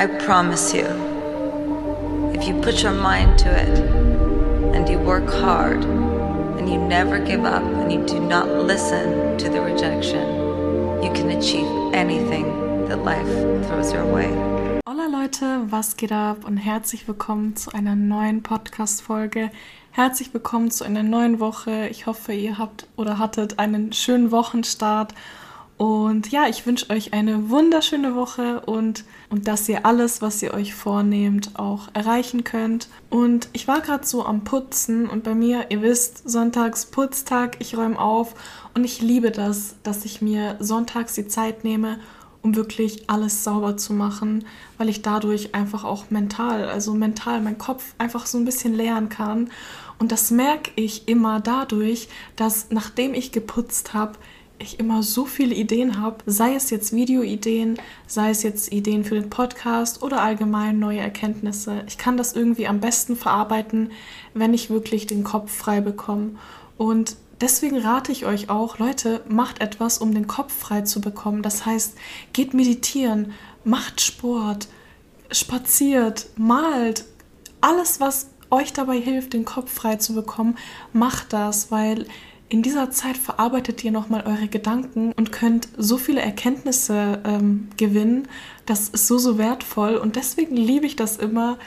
[0.00, 0.86] I promise you,
[2.32, 3.80] if you put your mind to it
[4.74, 9.50] and you work hard and you never give up and you do not listen to
[9.50, 10.26] the rejection,
[11.02, 12.46] you can achieve anything
[12.88, 13.28] that life
[13.66, 14.30] throws your way.
[14.86, 19.50] Hola Leute, was geht ab und herzlich willkommen zu einer neuen Podcast-Folge.
[19.90, 21.88] Herzlich willkommen zu einer neuen Woche.
[21.88, 25.12] Ich hoffe, ihr habt oder hattet einen schönen Wochenstart
[25.80, 30.52] und ja, ich wünsche euch eine wunderschöne Woche und, und dass ihr alles, was ihr
[30.52, 32.88] euch vornehmt, auch erreichen könnt.
[33.08, 37.78] Und ich war gerade so am Putzen und bei mir, ihr wisst, Sonntags Putztag, ich
[37.78, 38.34] räume auf
[38.74, 41.98] und ich liebe das, dass ich mir sonntags die Zeit nehme,
[42.42, 44.44] um wirklich alles sauber zu machen,
[44.76, 49.08] weil ich dadurch einfach auch mental, also mental mein Kopf einfach so ein bisschen leeren
[49.08, 49.48] kann.
[49.98, 54.18] Und das merke ich immer dadurch, dass nachdem ich geputzt habe,
[54.60, 59.14] ich immer so viele Ideen habe, sei es jetzt Videoideen, sei es jetzt Ideen für
[59.14, 61.82] den Podcast oder allgemein neue Erkenntnisse.
[61.86, 63.90] Ich kann das irgendwie am besten verarbeiten,
[64.34, 66.32] wenn ich wirklich den Kopf frei bekomme.
[66.76, 71.42] Und deswegen rate ich euch auch, Leute, macht etwas, um den Kopf frei zu bekommen.
[71.42, 71.96] Das heißt,
[72.32, 73.32] geht meditieren,
[73.64, 74.68] macht Sport,
[75.30, 77.04] spaziert, malt,
[77.60, 80.58] alles, was euch dabei hilft, den Kopf frei zu bekommen,
[80.92, 82.06] macht das, weil
[82.50, 88.26] in dieser Zeit verarbeitet ihr nochmal eure Gedanken und könnt so viele Erkenntnisse ähm, gewinnen.
[88.66, 91.58] Das ist so, so wertvoll und deswegen liebe ich das immer,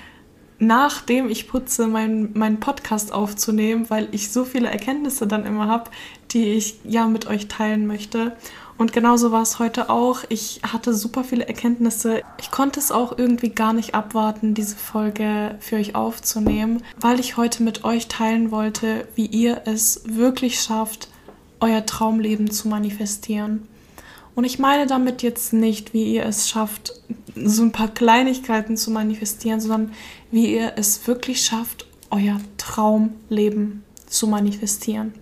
[0.60, 5.90] nachdem ich putze, meinen mein Podcast aufzunehmen, weil ich so viele Erkenntnisse dann immer habe,
[6.32, 8.36] die ich ja mit euch teilen möchte.
[8.78, 10.24] Und genauso war es heute auch.
[10.30, 12.22] Ich hatte super viele Erkenntnisse.
[12.40, 17.38] Ich konnte es auch irgendwie gar nicht abwarten, diese Folge für euch aufzunehmen, weil ich
[17.38, 21.08] heute mit euch teilen wollte, wie ihr es wirklich schafft,
[21.60, 23.68] euer Traumleben zu manifestieren.
[24.36, 26.94] Und ich meine damit jetzt nicht, wie ihr es schafft,
[27.36, 29.92] so ein paar Kleinigkeiten zu manifestieren, sondern
[30.32, 35.14] wie ihr es wirklich schafft, euer Traumleben zu manifestieren.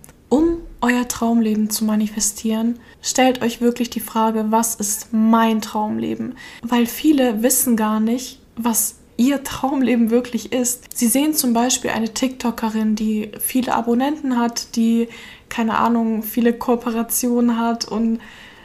[0.84, 6.34] Euer Traumleben zu manifestieren, stellt euch wirklich die Frage, was ist mein Traumleben?
[6.62, 10.86] Weil viele wissen gar nicht, was ihr Traumleben wirklich ist.
[10.92, 15.06] Sie sehen zum Beispiel eine TikTokerin, die viele Abonnenten hat, die,
[15.48, 18.18] keine Ahnung, viele Kooperationen hat und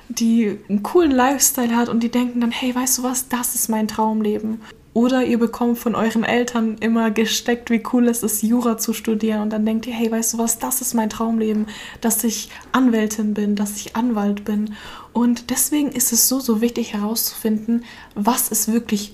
[0.10, 3.70] die einen coolen Lifestyle hat und die denken dann, hey, weißt du was, das ist
[3.70, 4.62] mein Traumleben.
[4.98, 9.42] Oder ihr bekommt von euren Eltern immer gesteckt, wie cool es ist, Jura zu studieren.
[9.44, 11.68] Und dann denkt ihr, hey, weißt du was, das ist mein Traumleben,
[12.02, 14.74] dass ich Anwältin bin, dass ich Anwalt bin.
[15.14, 17.84] Und deswegen ist es so, so wichtig herauszufinden,
[18.16, 19.14] was ist wirklich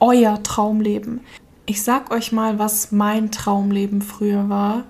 [0.00, 1.20] euer Traumleben.
[1.64, 4.82] Ich sag euch mal, was mein Traumleben früher war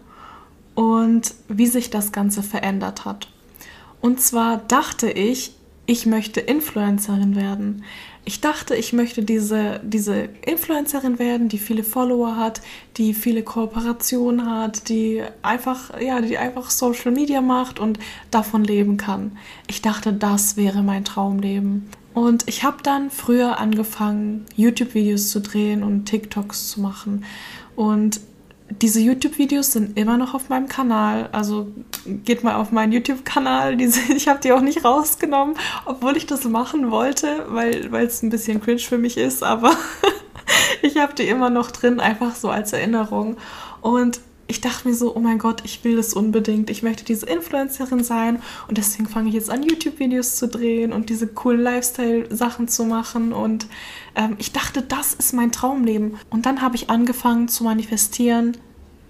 [0.74, 3.28] und wie sich das Ganze verändert hat.
[4.00, 7.84] Und zwar dachte ich, ich möchte Influencerin werden.
[8.25, 12.60] Ich dachte, ich möchte diese, diese Influencerin werden, die viele Follower hat,
[12.97, 17.98] die viele Kooperationen hat, die einfach, ja, die einfach Social Media macht und
[18.30, 19.38] davon leben kann.
[19.66, 21.88] Ich dachte, das wäre mein Traumleben.
[22.12, 27.25] Und ich habe dann früher angefangen, YouTube-Videos zu drehen und TikToks zu machen.
[27.76, 28.20] Und
[28.70, 31.28] diese YouTube-Videos sind immer noch auf meinem Kanal.
[31.32, 31.69] Also
[32.06, 33.76] geht mal auf meinen YouTube-Kanal.
[33.81, 38.60] Ich habe die auch nicht rausgenommen, obwohl ich das machen wollte, weil es ein bisschen
[38.60, 39.42] cringe für mich ist.
[39.42, 39.75] Aber
[40.82, 43.36] ich habe die immer noch drin, einfach so als Erinnerung.
[43.80, 46.70] Und ich dachte mir so, oh mein Gott, ich will das unbedingt.
[46.70, 48.42] Ich möchte diese Influencerin sein.
[48.66, 53.32] Und deswegen fange ich jetzt an, YouTube-Videos zu drehen und diese coolen Lifestyle-Sachen zu machen.
[53.32, 53.68] Und
[54.16, 56.16] ähm, ich dachte, das ist mein Traumleben.
[56.30, 58.56] Und dann habe ich angefangen zu manifestieren,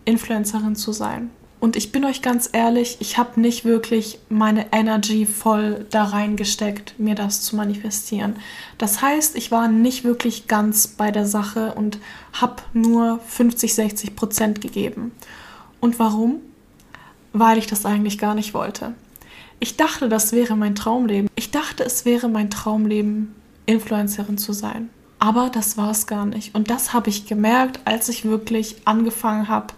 [0.04, 1.30] Influencerin zu sein.
[1.60, 6.98] Und ich bin euch ganz ehrlich, ich habe nicht wirklich meine Energy voll da reingesteckt,
[6.98, 8.36] mir das zu manifestieren.
[8.78, 11.98] Das heißt, ich war nicht wirklich ganz bei der Sache und
[12.32, 15.12] habe nur 50, 60 Prozent gegeben.
[15.80, 16.36] Und warum?
[17.34, 18.94] Weil ich das eigentlich gar nicht wollte.
[19.60, 21.28] Ich dachte, das wäre mein Traumleben.
[21.34, 23.34] Ich dachte, es wäre mein Traumleben,
[23.66, 24.88] Influencerin zu sein.
[25.18, 26.54] Aber das war es gar nicht.
[26.54, 29.74] Und das habe ich gemerkt, als ich wirklich angefangen habe,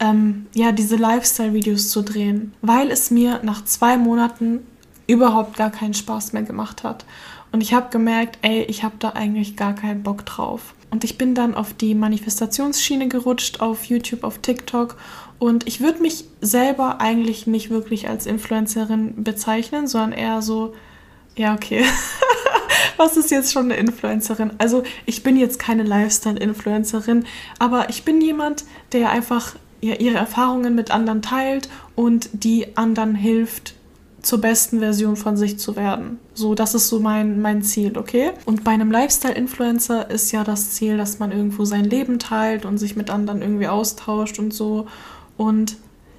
[0.00, 4.60] ähm, ja, diese Lifestyle-Videos zu drehen, weil es mir nach zwei Monaten
[5.06, 7.04] überhaupt gar keinen Spaß mehr gemacht hat.
[7.52, 10.74] Und ich habe gemerkt, ey, ich habe da eigentlich gar keinen Bock drauf.
[10.90, 14.96] Und ich bin dann auf die Manifestationsschiene gerutscht, auf YouTube, auf TikTok.
[15.38, 20.74] Und ich würde mich selber eigentlich nicht wirklich als Influencerin bezeichnen, sondern eher so,
[21.36, 21.84] ja, okay.
[22.96, 24.52] Was ist jetzt schon eine Influencerin?
[24.58, 27.26] Also ich bin jetzt keine Lifestyle-Influencerin,
[27.58, 33.74] aber ich bin jemand, der einfach ihre Erfahrungen mit anderen teilt und die anderen hilft
[34.26, 36.18] zur besten Version von sich zu werden.
[36.34, 38.32] So, das ist so mein, mein Ziel, okay?
[38.44, 42.78] Und bei einem Lifestyle-Influencer ist ja das Ziel, dass man irgendwo sein Leben teilt und
[42.78, 44.86] sich mit anderen irgendwie austauscht und so.
[45.36, 45.76] Und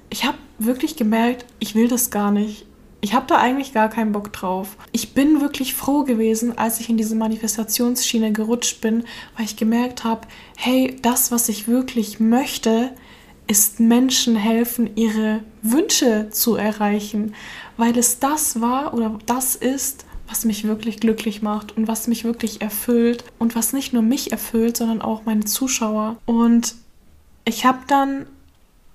[0.08, 2.64] ich habe wirklich gemerkt, ich will das gar nicht.
[3.00, 4.76] Ich habe da eigentlich gar keinen Bock drauf.
[4.90, 9.04] Ich bin wirklich froh gewesen, als ich in diese Manifestationsschiene gerutscht bin,
[9.36, 10.22] weil ich gemerkt habe,
[10.56, 12.90] hey, das, was ich wirklich möchte,
[13.48, 17.34] ist Menschen helfen, ihre Wünsche zu erreichen,
[17.76, 22.24] weil es das war oder das ist, was mich wirklich glücklich macht und was mich
[22.24, 26.16] wirklich erfüllt und was nicht nur mich erfüllt, sondern auch meine Zuschauer.
[26.26, 26.74] Und
[27.46, 28.26] ich habe dann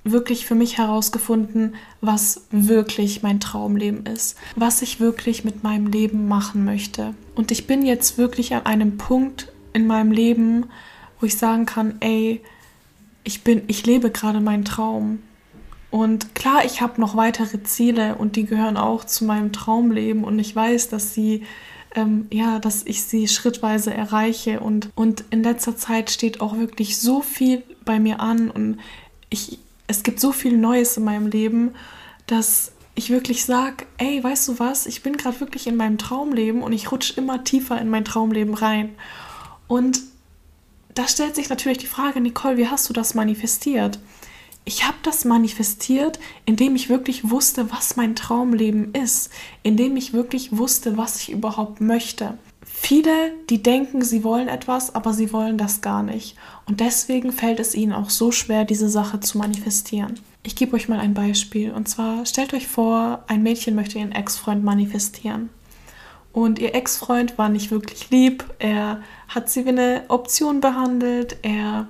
[0.03, 6.27] wirklich für mich herausgefunden, was wirklich mein Traumleben ist, was ich wirklich mit meinem Leben
[6.27, 7.15] machen möchte.
[7.35, 10.65] Und ich bin jetzt wirklich an einem Punkt in meinem Leben,
[11.19, 12.41] wo ich sagen kann, ey,
[13.23, 15.23] ich bin, ich lebe gerade meinen Traum.
[15.89, 20.39] Und klar, ich habe noch weitere Ziele und die gehören auch zu meinem Traumleben und
[20.39, 21.43] ich weiß, dass sie
[21.95, 26.97] ähm, ja, dass ich sie schrittweise erreiche und, und in letzter Zeit steht auch wirklich
[26.97, 28.79] so viel bei mir an und
[29.29, 31.71] ich, es gibt so viel Neues in meinem Leben,
[32.25, 36.61] dass ich wirklich sage, ey, weißt du was, ich bin gerade wirklich in meinem Traumleben
[36.61, 38.95] und ich rutsche immer tiefer in mein Traumleben rein.
[39.67, 39.99] Und
[40.95, 43.99] da stellt sich natürlich die Frage, Nicole, wie hast du das manifestiert?
[44.65, 49.29] Ich habe das manifestiert, indem ich wirklich wusste, was mein Traumleben ist,
[49.61, 52.37] indem ich wirklich wusste, was ich überhaupt möchte.
[52.65, 56.35] Viele, die denken, sie wollen etwas, aber sie wollen das gar nicht.
[56.65, 60.19] Und deswegen fällt es ihnen auch so schwer, diese Sache zu manifestieren.
[60.43, 61.71] Ich gebe euch mal ein Beispiel.
[61.71, 65.49] Und zwar stellt euch vor, ein Mädchen möchte ihren Ex-Freund manifestieren.
[66.33, 68.43] Und ihr Ex-Freund war nicht wirklich lieb.
[68.59, 71.37] Er hat sie wie eine Option behandelt.
[71.43, 71.87] Er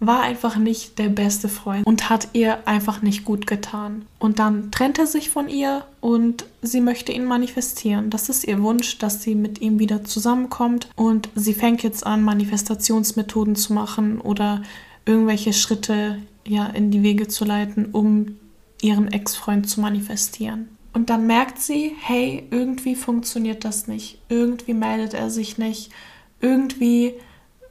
[0.00, 4.06] war einfach nicht der beste Freund und hat ihr einfach nicht gut getan.
[4.18, 8.10] Und dann trennt er sich von ihr und sie möchte ihn manifestieren.
[8.10, 12.22] Das ist ihr Wunsch, dass sie mit ihm wieder zusammenkommt und sie fängt jetzt an,
[12.22, 14.62] Manifestationsmethoden zu machen oder
[15.04, 18.36] irgendwelche Schritte ja in die Wege zu leiten, um
[18.80, 20.68] ihren Ex-Freund zu manifestieren.
[20.98, 24.18] Und dann merkt sie, hey, irgendwie funktioniert das nicht.
[24.28, 25.92] Irgendwie meldet er sich nicht.
[26.40, 27.14] Irgendwie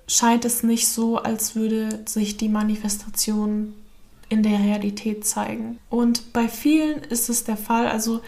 [0.07, 3.73] scheint es nicht so, als würde sich die Manifestation
[4.29, 5.77] in der Realität zeigen.
[5.89, 8.21] Und bei vielen ist es der Fall, also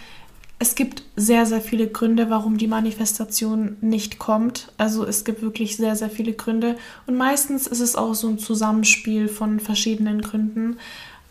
[0.60, 4.74] es gibt sehr, sehr viele Gründe, warum die Manifestation nicht kommt.
[4.75, 6.75] Also es gibt wirklich sehr, sehr viele Gründe.
[7.07, 10.75] Und meistens ist es auch so ein Zusammenspiel von verschiedenen Gründen.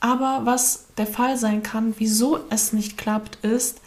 [0.01, 3.81] Aber was der Fall sein kann, wieso es nicht klappt, ist,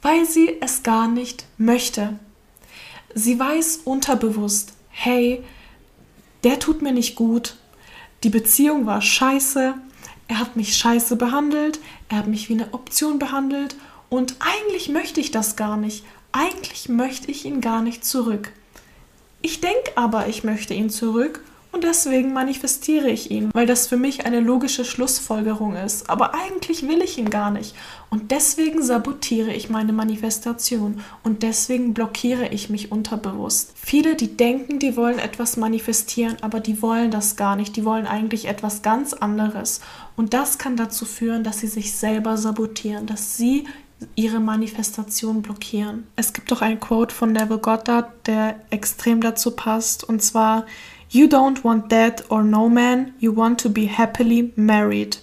[0.00, 2.18] weil sie es gar nicht möchte.
[3.14, 5.44] Sie weiß unterbewusst, hey,
[6.44, 7.56] der tut mir nicht gut,
[8.24, 9.74] die Beziehung war scheiße,
[10.28, 11.78] er hat mich scheiße behandelt,
[12.08, 13.76] er hat mich wie eine Option behandelt
[14.08, 16.04] und eigentlich möchte ich das gar nicht.
[16.32, 18.52] Eigentlich möchte ich ihn gar nicht zurück.
[19.42, 23.96] Ich denke aber, ich möchte ihn zurück und deswegen manifestiere ich ihn, weil das für
[23.96, 26.08] mich eine logische Schlussfolgerung ist.
[26.10, 27.74] Aber eigentlich will ich ihn gar nicht.
[28.10, 33.72] Und deswegen sabotiere ich meine Manifestation und deswegen blockiere ich mich unterbewusst.
[33.74, 37.74] Viele, die denken, die wollen etwas manifestieren, aber die wollen das gar nicht.
[37.74, 39.80] Die wollen eigentlich etwas ganz anderes.
[40.16, 43.64] Und das kann dazu führen, dass sie sich selber sabotieren, dass sie
[44.14, 46.06] ihre Manifestation blockieren.
[46.16, 50.04] Es gibt auch ein Quote von Neville Goddard, der extrem dazu passt.
[50.04, 50.66] Und zwar,
[51.10, 55.20] You don't want that or no man, you want to be happily married.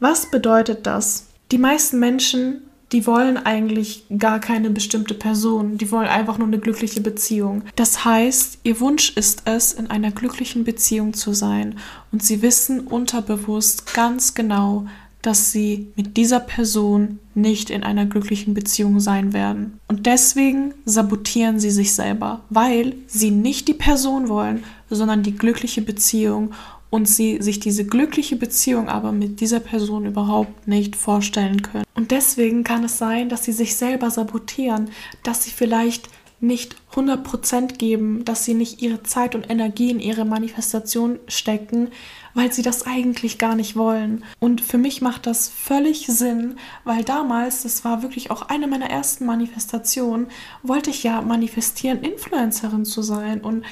[0.00, 1.26] Was bedeutet das?
[1.50, 6.58] Die meisten Menschen, die wollen eigentlich gar keine bestimmte Person, die wollen einfach nur eine
[6.58, 7.62] glückliche Beziehung.
[7.76, 11.76] Das heißt, ihr Wunsch ist es, in einer glücklichen Beziehung zu sein
[12.12, 14.86] und sie wissen unterbewusst ganz genau,
[15.22, 19.78] dass sie mit dieser Person nicht in einer glücklichen Beziehung sein werden.
[19.88, 25.82] Und deswegen sabotieren sie sich selber, weil sie nicht die Person wollen, sondern die glückliche
[25.82, 26.52] Beziehung
[26.90, 31.84] und sie sich diese glückliche Beziehung aber mit dieser Person überhaupt nicht vorstellen können.
[31.94, 34.90] Und deswegen kann es sein, dass sie sich selber sabotieren,
[35.22, 36.08] dass sie vielleicht
[36.40, 41.88] nicht 100% geben, dass sie nicht ihre Zeit und Energie in ihre Manifestation stecken,
[42.34, 44.24] weil sie das eigentlich gar nicht wollen.
[44.38, 48.88] Und für mich macht das völlig Sinn, weil damals, das war wirklich auch eine meiner
[48.88, 50.28] ersten Manifestationen,
[50.62, 53.40] wollte ich ja manifestieren, Influencerin zu sein.
[53.40, 53.64] Und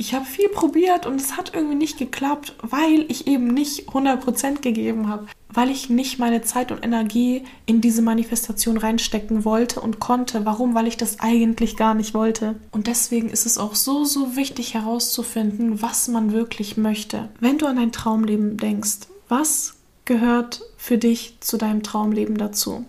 [0.00, 4.62] ich habe viel probiert und es hat irgendwie nicht geklappt, weil ich eben nicht 100%
[4.62, 10.00] gegeben habe, weil ich nicht meine Zeit und Energie in diese Manifestation reinstecken wollte und
[10.00, 10.46] konnte.
[10.46, 10.74] Warum?
[10.74, 12.54] Weil ich das eigentlich gar nicht wollte.
[12.70, 17.28] Und deswegen ist es auch so, so wichtig herauszufinden, was man wirklich möchte.
[17.38, 19.74] Wenn du an dein Traumleben denkst, was
[20.06, 22.86] gehört für dich zu deinem Traumleben dazu?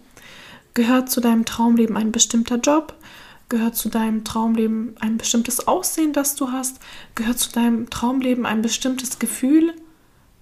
[0.75, 2.96] Gehört zu deinem Traumleben ein bestimmter Job?
[3.51, 6.79] Gehört zu deinem Traumleben ein bestimmtes Aussehen, das du hast?
[7.15, 9.74] Gehört zu deinem Traumleben ein bestimmtes Gefühl?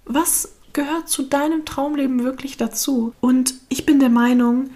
[0.04, 3.12] Was gehört zu deinem Traumleben wirklich dazu?
[3.18, 4.70] Und ich bin der Meinung,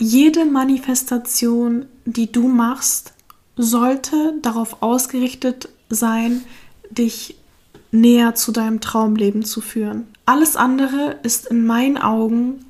[0.00, 3.12] jede Manifestation, die du machst,
[3.54, 6.42] sollte darauf ausgerichtet sein,
[6.90, 7.36] dich
[7.92, 10.08] näher zu deinem Traumleben zu führen.
[10.26, 12.64] Alles andere ist in meinen Augen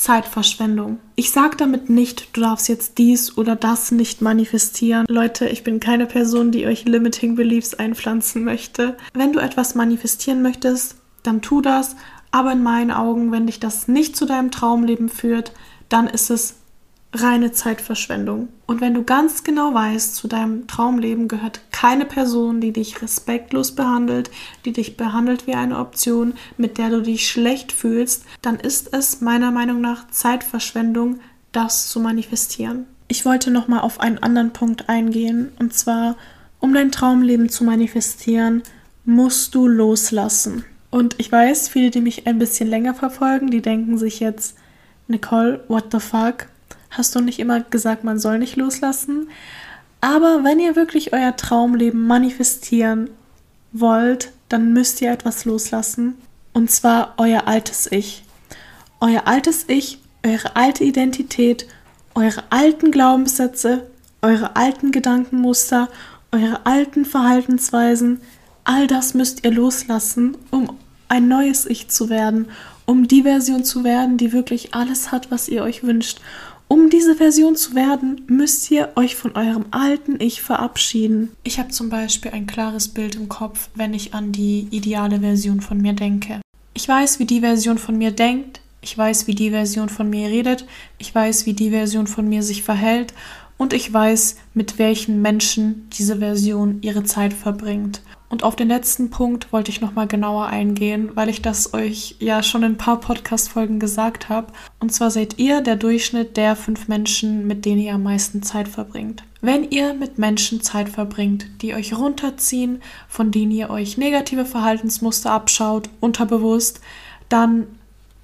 [0.00, 0.98] Zeitverschwendung.
[1.14, 5.04] Ich sage damit nicht, du darfst jetzt dies oder das nicht manifestieren.
[5.10, 8.96] Leute, ich bin keine Person, die euch Limiting Beliefs einpflanzen möchte.
[9.12, 11.96] Wenn du etwas manifestieren möchtest, dann tu das.
[12.30, 15.52] Aber in meinen Augen, wenn dich das nicht zu deinem Traumleben führt,
[15.90, 16.54] dann ist es
[17.12, 18.48] reine Zeitverschwendung.
[18.66, 23.74] Und wenn du ganz genau weißt, zu deinem Traumleben gehört keine Person, die dich respektlos
[23.74, 24.30] behandelt,
[24.64, 29.20] die dich behandelt wie eine Option, mit der du dich schlecht fühlst, dann ist es
[29.20, 31.20] meiner Meinung nach Zeitverschwendung,
[31.52, 32.86] das zu manifestieren.
[33.08, 36.16] Ich wollte noch mal auf einen anderen Punkt eingehen und zwar
[36.60, 38.62] um dein Traumleben zu manifestieren,
[39.04, 40.64] musst du loslassen.
[40.90, 44.56] Und ich weiß, viele, die mich ein bisschen länger verfolgen, die denken sich jetzt,
[45.08, 46.46] Nicole, what the fuck?
[46.90, 49.28] Hast du nicht immer gesagt, man soll nicht loslassen.
[50.00, 53.10] Aber wenn ihr wirklich euer Traumleben manifestieren
[53.72, 56.16] wollt, dann müsst ihr etwas loslassen.
[56.52, 58.24] Und zwar euer altes Ich.
[59.00, 61.66] Euer altes Ich, eure alte Identität,
[62.14, 63.86] eure alten Glaubenssätze,
[64.22, 65.88] eure alten Gedankenmuster,
[66.32, 68.20] eure alten Verhaltensweisen,
[68.64, 70.76] all das müsst ihr loslassen, um
[71.08, 72.48] ein neues Ich zu werden,
[72.86, 76.20] um die Version zu werden, die wirklich alles hat, was ihr euch wünscht.
[76.72, 81.32] Um diese Version zu werden, müsst ihr euch von eurem alten Ich verabschieden.
[81.42, 85.60] Ich habe zum Beispiel ein klares Bild im Kopf, wenn ich an die ideale Version
[85.60, 86.40] von mir denke.
[86.72, 90.28] Ich weiß, wie die Version von mir denkt, ich weiß, wie die Version von mir
[90.28, 90.64] redet,
[90.98, 93.14] ich weiß, wie die Version von mir sich verhält
[93.60, 98.00] und ich weiß, mit welchen Menschen diese Version ihre Zeit verbringt.
[98.30, 102.42] Und auf den letzten Punkt wollte ich nochmal genauer eingehen, weil ich das euch ja
[102.42, 104.54] schon in ein paar Podcast-Folgen gesagt habe.
[104.78, 108.66] Und zwar seid ihr der Durchschnitt der fünf Menschen, mit denen ihr am meisten Zeit
[108.66, 109.24] verbringt.
[109.42, 115.32] Wenn ihr mit Menschen Zeit verbringt, die euch runterziehen, von denen ihr euch negative Verhaltensmuster
[115.32, 116.80] abschaut, unterbewusst,
[117.28, 117.66] dann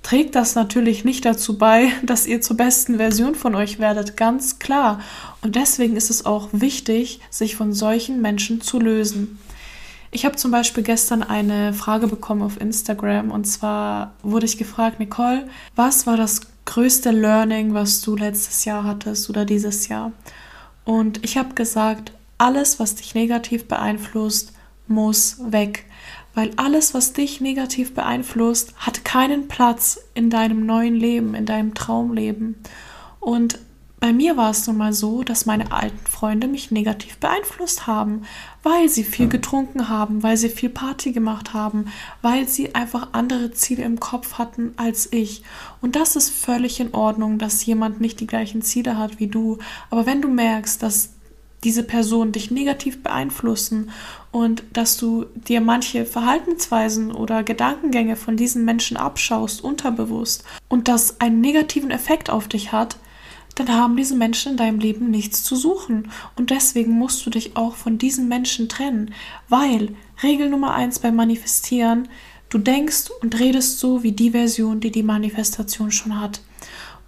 [0.07, 4.61] trägt das natürlich nicht dazu bei, dass ihr zur besten Version von euch werdet, ganz
[4.61, 5.01] klar.
[5.43, 9.41] Und deswegen ist es auch wichtig, sich von solchen Menschen zu lösen.
[10.13, 15.01] Ich habe zum Beispiel gestern eine Frage bekommen auf Instagram und zwar wurde ich gefragt,
[15.01, 20.13] Nicole, was war das größte Learning, was du letztes Jahr hattest oder dieses Jahr?
[20.85, 24.53] Und ich habe gesagt, alles, was dich negativ beeinflusst,
[24.87, 25.85] muss weg.
[26.37, 31.73] Weil alles, was dich negativ beeinflusst, hat keinen Platz in deinem neuen Leben, in deinem
[31.73, 32.57] Traumleben.
[33.21, 33.59] Und
[34.01, 38.27] bei mir war es nun mal so, dass meine alten Freunde mich negativ beeinflusst haben,
[38.63, 41.87] weil sie viel getrunken haben, weil sie viel Party gemacht haben,
[42.21, 45.43] weil sie einfach andere Ziele im Kopf hatten als ich.
[45.81, 49.57] Und das ist völlig in Ordnung, dass jemand nicht die gleichen Ziele hat wie du.
[49.89, 51.15] Aber wenn du merkst, dass
[51.65, 53.91] diese Personen dich negativ beeinflussen
[54.37, 61.23] und dass du dir manche Verhaltensweisen oder Gedankengänge von diesen Menschen abschaust, unterbewusst, und das
[61.23, 62.99] einen negativen Effekt auf dich hat,
[63.55, 66.11] dann haben diese Menschen in deinem Leben nichts zu suchen.
[66.37, 69.15] Und deswegen musst du dich auch von diesen Menschen trennen,
[69.49, 72.07] weil Regel Nummer eins beim Manifestieren,
[72.51, 76.43] du denkst und redest so wie die Version, die die Manifestation schon hat.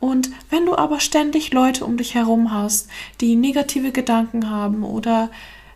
[0.01, 2.89] Und wenn du aber ständig Leute um dich herum hast,
[3.21, 5.29] die negative Gedanken haben oder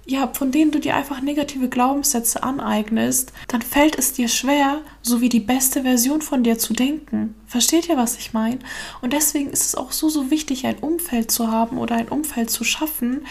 [0.05, 5.21] ja, von denen du dir einfach negative Glaubenssätze aneignest, dann fällt es dir schwer, so
[5.21, 7.37] wie die beste Version von dir zu denken.
[7.47, 8.59] Versteht ihr, was ich meine?
[9.01, 12.51] Und deswegen ist es auch so, so wichtig, ein Umfeld zu haben oder ein Umfeld
[12.51, 13.27] zu schaffen,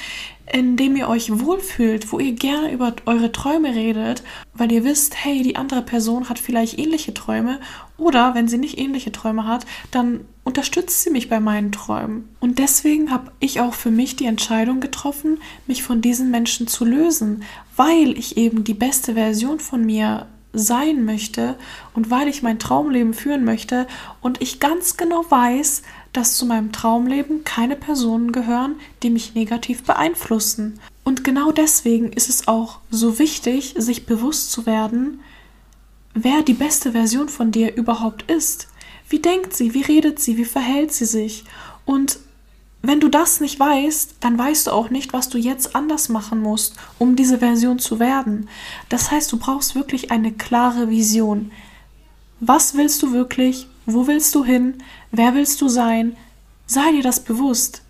[0.52, 5.24] in dem ihr euch wohlfühlt, wo ihr gerne über eure Träume redet, weil ihr wisst,
[5.24, 7.60] hey, die andere Person hat vielleicht ähnliche Träume
[7.98, 12.28] oder wenn sie nicht ähnliche Träume hat, dann unterstützt sie mich bei meinen Träumen.
[12.40, 16.84] Und deswegen habe ich auch für mich die Entscheidung getroffen, mich von diesen Menschen zu
[16.84, 17.44] lösen,
[17.76, 21.56] weil ich eben die beste Version von mir sein möchte
[21.94, 23.88] und weil ich mein Traumleben führen möchte
[24.22, 29.84] und ich ganz genau weiß, dass zu meinem Traumleben keine Personen gehören, die mich negativ
[29.84, 30.80] beeinflussen.
[31.04, 35.22] Und genau deswegen ist es auch so wichtig, sich bewusst zu werden,
[36.14, 38.68] wer die beste Version von dir überhaupt ist.
[39.08, 41.46] Wie denkt sie, wie redet sie, wie verhält sie sich?
[41.86, 42.20] Und
[42.82, 46.42] wenn du das nicht weißt, dann weißt du auch nicht, was du jetzt anders machen
[46.42, 48.50] musst, um diese Version zu werden.
[48.90, 51.52] Das heißt, du brauchst wirklich eine klare Vision.
[52.40, 53.68] Was willst du wirklich?
[53.86, 54.76] Wo willst du hin?
[55.12, 56.16] Wer willst du sein?
[56.72, 57.82] sei dir das bewusst.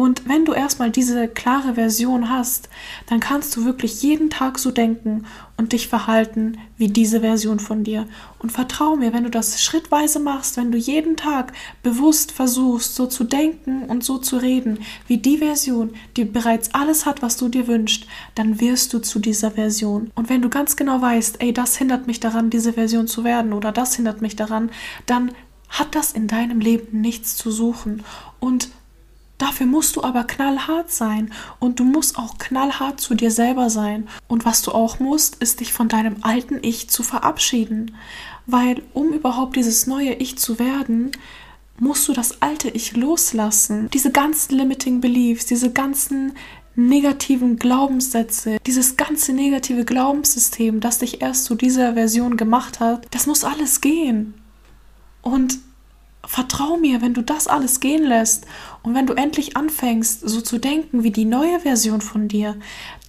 [0.00, 2.70] Und wenn du erstmal diese klare Version hast,
[3.06, 5.26] dann kannst du wirklich jeden Tag so denken
[5.58, 8.06] und dich verhalten wie diese Version von dir.
[8.38, 11.52] Und vertrau mir, wenn du das schrittweise machst, wenn du jeden Tag
[11.82, 17.04] bewusst versuchst, so zu denken und so zu reden, wie die Version, die bereits alles
[17.04, 20.10] hat, was du dir wünschst, dann wirst du zu dieser Version.
[20.14, 23.52] Und wenn du ganz genau weißt, ey, das hindert mich daran, diese Version zu werden
[23.52, 24.70] oder das hindert mich daran,
[25.04, 25.32] dann
[25.68, 28.02] hat das in deinem Leben nichts zu suchen.
[28.40, 28.70] Und
[29.40, 34.06] Dafür musst du aber knallhart sein und du musst auch knallhart zu dir selber sein.
[34.28, 37.96] Und was du auch musst, ist dich von deinem alten Ich zu verabschieden.
[38.44, 41.12] Weil um überhaupt dieses neue Ich zu werden,
[41.78, 43.88] musst du das alte Ich loslassen.
[43.94, 46.34] Diese ganzen limiting beliefs, diese ganzen
[46.74, 53.26] negativen Glaubenssätze, dieses ganze negative Glaubenssystem, das dich erst zu dieser Version gemacht hat, das
[53.26, 54.34] muss alles gehen.
[55.22, 55.60] Und
[56.26, 58.46] Vertrau mir, wenn du das alles gehen lässt
[58.82, 62.56] und wenn du endlich anfängst, so zu denken wie die neue Version von dir,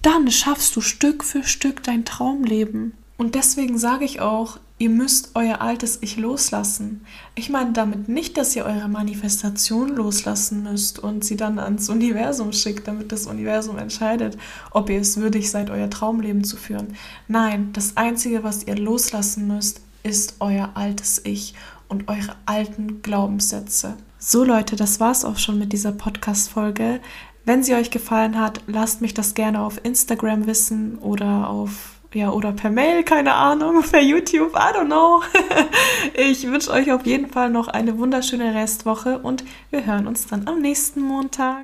[0.02, 2.92] dann schaffst du Stück für Stück dein Traumleben.
[3.16, 7.06] Und deswegen sage ich auch, ihr müsst euer altes Ich loslassen.
[7.36, 12.52] Ich meine damit nicht, dass ihr eure Manifestation loslassen müsst und sie dann ans Universum
[12.52, 14.36] schickt, damit das Universum entscheidet,
[14.72, 16.96] ob ihr es würdig seid, euer Traumleben zu führen.
[17.28, 21.54] Nein, das Einzige, was ihr loslassen müsst, ist euer altes Ich
[21.86, 23.96] und eure alten Glaubenssätze.
[24.24, 27.00] So Leute, das war's auch schon mit dieser Podcast-Folge.
[27.44, 32.30] Wenn sie euch gefallen hat, lasst mich das gerne auf Instagram wissen oder auf ja,
[32.30, 35.22] oder per Mail, keine Ahnung, per YouTube, I don't know.
[36.14, 40.46] ich wünsche euch auf jeden Fall noch eine wunderschöne Restwoche und wir hören uns dann
[40.46, 41.56] am nächsten Montag.